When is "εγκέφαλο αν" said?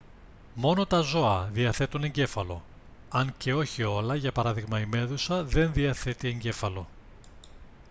2.03-3.33